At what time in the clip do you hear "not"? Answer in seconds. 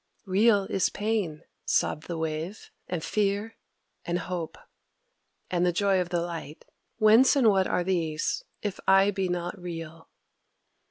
9.29-9.61